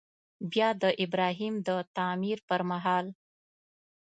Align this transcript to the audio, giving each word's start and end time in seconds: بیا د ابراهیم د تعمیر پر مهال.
بیا 0.51 0.69
د 0.81 0.83
ابراهیم 1.03 1.55
د 1.67 1.69
تعمیر 1.97 2.37
پر 2.47 2.61
مهال. 2.69 3.05